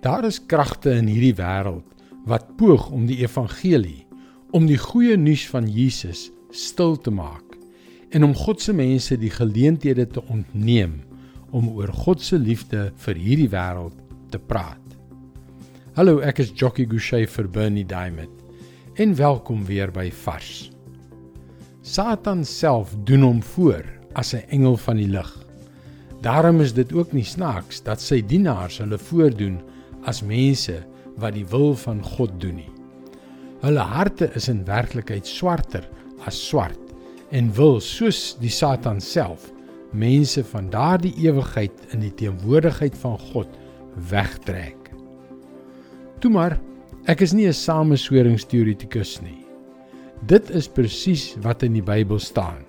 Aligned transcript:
Daar 0.00 0.24
is 0.24 0.42
kragte 0.46 0.92
in 0.92 1.08
hierdie 1.08 1.36
wêreld 1.38 1.84
wat 2.28 2.56
poog 2.58 2.90
om 2.92 3.06
die 3.08 3.22
evangelie, 3.22 4.04
om 4.52 4.66
die 4.68 4.78
goeie 4.80 5.16
nuus 5.16 5.46
van 5.48 5.68
Jesus 5.70 6.28
stil 6.52 6.96
te 7.00 7.10
maak 7.10 7.56
en 8.14 8.24
om 8.26 8.34
God 8.36 8.60
se 8.62 8.74
mense 8.76 9.16
die 9.18 9.32
geleenthede 9.32 10.06
te 10.06 10.22
ontneem 10.32 11.00
om 11.56 11.68
oor 11.72 11.92
God 12.04 12.22
se 12.22 12.38
liefde 12.38 12.90
vir 13.06 13.20
hierdie 13.20 13.50
wêreld 13.52 13.96
te 14.30 14.38
praat. 14.38 14.82
Hallo, 15.96 16.20
ek 16.20 16.42
is 16.44 16.52
Jockey 16.52 16.86
Gouchee 16.88 17.28
vir 17.30 17.48
Bernie 17.48 17.86
Diamond 17.88 19.00
en 19.00 19.14
welkom 19.16 19.64
weer 19.68 19.90
by 19.92 20.10
Vars. 20.24 20.70
Satan 21.82 22.44
self 22.44 22.92
doen 23.08 23.24
hom 23.24 23.40
voor 23.54 23.84
as 24.12 24.34
'n 24.34 24.44
engel 24.48 24.76
van 24.76 24.96
die 24.96 25.08
lig. 25.08 25.32
Daarom 26.20 26.60
is 26.60 26.72
dit 26.72 26.92
ook 26.92 27.12
nie 27.12 27.24
snaaks 27.24 27.82
dat 27.82 28.00
sy 28.00 28.20
dienaars 28.20 28.78
hulle 28.78 28.98
voordoen 28.98 29.60
as 30.06 30.22
mense 30.22 30.80
wat 31.20 31.36
die 31.36 31.46
wil 31.50 31.74
van 31.80 32.02
God 32.04 32.34
doen 32.40 32.60
nie. 32.60 32.72
Hulle 33.64 33.84
harte 33.88 34.28
is 34.38 34.48
in 34.52 34.64
werklikheid 34.68 35.26
swarter 35.26 35.86
as 36.28 36.38
swart 36.48 36.82
en 37.34 37.50
wil 37.56 37.80
soos 37.82 38.36
die 38.40 38.52
Satan 38.52 39.00
self 39.02 39.50
mense 39.96 40.42
van 40.50 40.68
daardie 40.70 41.14
ewigheid 41.24 41.94
in 41.94 42.02
die 42.04 42.12
teenwoordigheid 42.20 42.96
van 43.00 43.16
God 43.32 43.48
wegtrek. 44.10 44.90
Toe 46.20 46.30
maar, 46.32 46.58
ek 47.06 47.22
is 47.22 47.32
nie 47.32 47.46
'n 47.46 47.52
samesweringsteoretikus 47.52 49.20
nie. 49.22 49.46
Dit 50.26 50.50
is 50.50 50.68
presies 50.68 51.36
wat 51.42 51.62
in 51.62 51.72
die 51.72 51.82
Bybel 51.82 52.18
staan. 52.18 52.64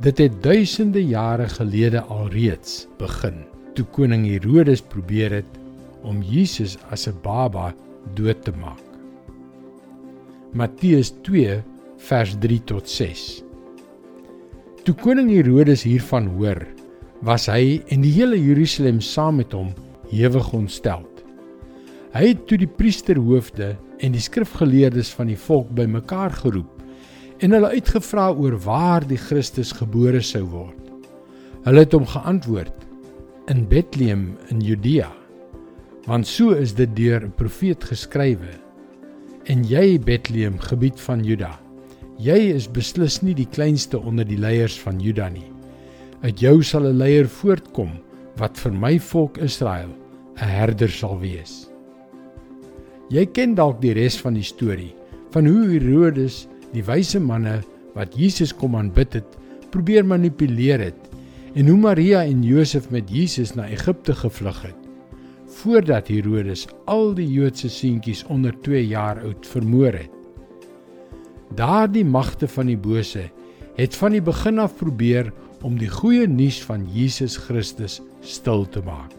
Dit 0.00 0.18
het 0.18 0.42
duisende 0.42 1.04
jare 1.04 1.48
gelede 1.48 2.02
alreeds 2.02 2.86
begin 2.98 3.44
toe 3.74 3.84
koning 3.84 4.26
Herodes 4.26 4.82
probeer 4.82 5.32
het 5.40 5.61
om 6.02 6.22
Jesus 6.22 6.78
as 6.90 7.06
'n 7.08 7.16
baba 7.22 7.74
dood 8.14 8.42
te 8.44 8.52
maak. 8.52 8.82
Matteus 10.52 11.12
2 11.22 11.62
vers 11.96 12.36
3 12.38 12.60
tot 12.64 12.88
6. 12.88 13.42
Toe 14.84 14.94
koning 14.94 15.30
Herodes 15.30 15.82
hiervan 15.82 16.26
hoor, 16.26 16.66
was 17.22 17.46
hy 17.46 17.82
en 17.88 18.02
die 18.02 18.12
hele 18.12 18.36
Jerusalem 18.36 19.00
saam 19.00 19.36
met 19.36 19.52
hom 19.52 19.70
hewig 20.10 20.52
ontstel. 20.52 21.06
Hy 22.12 22.34
het 22.34 22.42
toe 22.46 22.58
die 22.58 22.68
priesterhoofde 22.68 23.76
en 24.04 24.12
die 24.12 24.20
skrifgeleerdes 24.20 25.14
van 25.16 25.30
die 25.30 25.38
volk 25.38 25.70
bymekaar 25.72 26.34
geroep 26.42 26.82
en 27.42 27.54
hulle 27.56 27.72
uitgevra 27.72 28.28
oor 28.36 28.58
waar 28.66 29.06
die 29.06 29.18
Christus 29.18 29.72
gebore 29.72 30.20
sou 30.22 30.44
word. 30.50 30.78
Hulle 31.64 31.86
het 31.86 31.94
hom 31.94 32.06
geantwoord: 32.06 32.74
In 33.48 33.64
Bethlehem 33.70 34.32
in 34.50 34.60
Judea. 34.60 35.21
Want 36.06 36.26
so 36.26 36.50
is 36.50 36.74
dit 36.74 36.96
deur 36.96 37.24
'n 37.24 37.32
profeet 37.36 37.84
geskrywe: 37.84 38.58
En 39.44 39.64
jy 39.64 39.98
Bethlehem, 39.98 40.58
gebied 40.58 41.00
van 41.00 41.24
Juda, 41.24 41.62
Jy 42.22 42.52
is 42.54 42.68
beslis 42.70 43.16
nie 43.24 43.32
die 43.34 43.48
kleinste 43.50 43.98
onder 43.98 44.26
die 44.28 44.38
leiers 44.38 44.76
van 44.78 45.00
Juda 45.02 45.26
nie. 45.32 45.48
Uit 46.22 46.38
jou 46.38 46.62
sal 46.62 46.84
'n 46.86 46.98
leier 46.98 47.26
voortkom 47.26 47.90
wat 48.38 48.58
vir 48.58 48.72
my 48.72 48.98
volk 48.98 49.38
Israel 49.38 49.88
'n 50.36 50.48
herder 50.48 50.88
sal 50.88 51.18
wees. 51.18 51.68
Jy 53.10 53.26
ken 53.26 53.54
dalk 53.54 53.80
die 53.80 53.92
res 53.92 54.20
van 54.20 54.34
die 54.34 54.46
storie 54.46 54.94
van 55.32 55.46
hoe 55.46 55.66
Herodes 55.66 56.46
die 56.72 56.84
wyse 56.84 57.18
manne 57.20 57.62
wat 57.94 58.14
Jesus 58.14 58.52
kom 58.54 58.76
aanbid 58.76 59.12
het, 59.14 59.36
probeer 59.70 60.04
manipuleer 60.04 60.80
het 60.80 61.10
en 61.54 61.66
hoe 61.66 61.76
Maria 61.76 62.22
en 62.24 62.42
Josef 62.42 62.90
met 62.90 63.10
Jesus 63.10 63.54
na 63.54 63.66
Egipte 63.68 64.14
gevlug 64.14 64.62
het 64.62 64.81
voordat 65.60 66.08
Herodes 66.08 66.66
al 66.90 67.12
die 67.14 67.28
Joodse 67.28 67.68
seentjies 67.70 68.24
onder 68.32 68.54
2 68.64 68.86
jaar 68.86 69.20
oud 69.22 69.46
vermoor 69.46 69.92
het. 69.92 70.10
Daardie 71.54 72.04
magte 72.04 72.48
van 72.48 72.70
die 72.70 72.78
bose 72.78 73.28
het 73.76 73.96
van 73.96 74.16
die 74.16 74.22
begin 74.24 74.60
af 74.62 74.76
probeer 74.76 75.32
om 75.62 75.76
die 75.78 75.90
goeie 75.90 76.26
nuus 76.28 76.60
van 76.64 76.86
Jesus 76.92 77.36
Christus 77.36 78.00
stil 78.20 78.66
te 78.68 78.82
maak. 78.84 79.12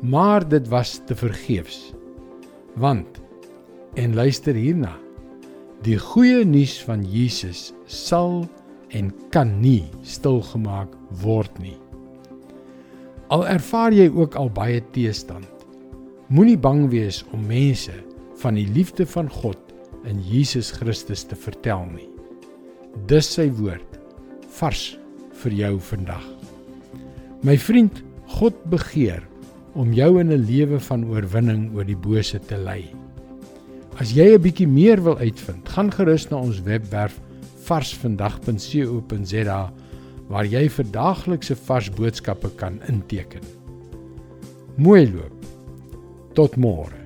Maar 0.00 0.48
dit 0.48 0.68
was 0.68 1.00
te 1.06 1.16
vergeefs. 1.16 1.92
Want 2.76 3.20
en 3.96 4.14
luister 4.14 4.54
hierna. 4.54 4.92
Die 5.84 5.98
goeie 6.00 6.44
nuus 6.44 6.76
van 6.84 7.04
Jesus 7.08 7.72
sal 7.86 8.44
en 8.96 9.10
kan 9.34 9.56
nie 9.60 9.84
stilgemaak 10.04 10.92
word 11.22 11.52
nie. 11.60 11.76
Al 13.32 13.46
ervaar 13.50 13.94
jy 13.94 14.06
ook 14.12 14.36
al 14.38 14.50
baie 14.54 14.82
teestand, 14.94 15.48
moenie 16.28 16.58
bang 16.58 16.88
wees 16.90 17.22
om 17.34 17.44
mense 17.46 17.94
van 18.40 18.54
die 18.58 18.66
liefde 18.66 19.06
van 19.06 19.28
God 19.30 19.58
in 20.06 20.18
Jesus 20.22 20.72
Christus 20.74 21.24
te 21.26 21.36
vertel 21.38 21.86
nie. 21.92 22.08
Dis 23.06 23.28
sy 23.36 23.46
woord 23.58 23.98
vars 24.58 24.96
vir 25.42 25.54
jou 25.54 25.78
vandag. 25.90 26.24
My 27.46 27.56
vriend, 27.60 28.02
God 28.38 28.56
begeer 28.72 29.22
om 29.76 29.92
jou 29.92 30.20
in 30.20 30.32
'n 30.32 30.46
lewe 30.46 30.80
van 30.80 31.04
oorwinning 31.04 31.76
oor 31.76 31.84
die 31.84 31.96
bose 31.96 32.38
te 32.38 32.56
lei. 32.56 32.84
As 34.00 34.12
jy 34.12 34.34
'n 34.34 34.42
bietjie 34.42 34.68
meer 34.68 35.02
wil 35.02 35.18
uitvind, 35.18 35.68
gaan 35.68 35.90
gerus 35.90 36.30
na 36.30 36.36
ons 36.36 36.62
webwerf 36.62 37.20
varsvandag.co.za 37.66 39.72
waar 40.28 40.44
jy 40.44 40.68
vir 40.68 40.84
daaglikse 40.90 41.56
vars 41.56 41.90
boodskappe 41.90 42.50
kan 42.56 42.80
inteken. 42.88 43.40
Mooi 44.76 45.12
loop. 45.12 45.35
Tot 46.36 46.58
môre. 46.60 47.05